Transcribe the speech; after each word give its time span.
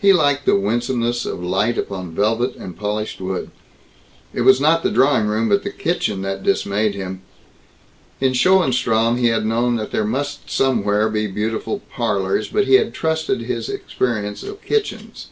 He 0.00 0.12
liked 0.12 0.46
the 0.46 0.54
winsomeness 0.54 1.26
of 1.26 1.42
light 1.42 1.76
upon 1.76 2.14
velvet 2.14 2.54
and 2.54 2.76
polished 2.76 3.20
wood. 3.20 3.50
It 4.32 4.42
was 4.42 4.60
not 4.60 4.84
the 4.84 4.88
drawing 4.92 5.26
room 5.26 5.48
but 5.48 5.64
the 5.64 5.70
kitchen 5.70 6.22
that 6.22 6.44
dismayed 6.44 6.94
him. 6.94 7.22
In 8.20 8.34
Schoenstrom 8.34 9.16
he 9.18 9.26
had 9.30 9.44
known 9.44 9.74
that 9.74 9.90
there 9.90 10.04
must 10.04 10.48
somewhere 10.48 11.08
be 11.08 11.26
beautiful 11.26 11.82
"parlors," 11.92 12.46
but 12.46 12.66
he 12.68 12.74
had 12.74 12.94
trusted 12.94 13.40
in 13.40 13.46
his 13.48 13.68
experience 13.68 14.44
of 14.44 14.62
kitchens. 14.62 15.26